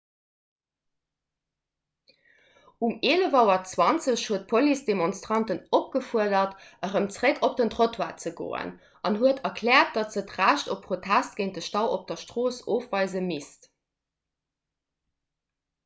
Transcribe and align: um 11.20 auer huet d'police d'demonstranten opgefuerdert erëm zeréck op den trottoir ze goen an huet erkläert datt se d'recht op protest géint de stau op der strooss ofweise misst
um 2.85 2.93
11.20 3.09 4.13
auer 4.21 4.23
huet 4.29 4.47
d'police 4.53 4.81
d'demonstranten 4.87 5.59
opgefuerdert 5.79 6.65
erëm 6.89 7.05
zeréck 7.17 7.43
op 7.49 7.55
den 7.61 7.71
trottoir 7.75 8.17
ze 8.25 8.33
goen 8.41 8.73
an 9.11 9.21
huet 9.21 9.43
erkläert 9.51 9.93
datt 9.99 10.17
se 10.19 10.25
d'recht 10.33 10.73
op 10.77 10.83
protest 10.89 11.39
géint 11.43 11.59
de 11.61 11.65
stau 11.69 11.85
op 11.99 12.09
der 12.13 12.21
strooss 12.25 12.65
ofweise 12.79 13.23
misst 13.29 13.71